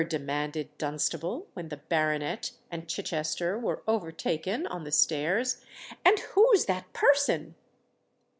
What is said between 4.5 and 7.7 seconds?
on the stairs: "and who's that person?"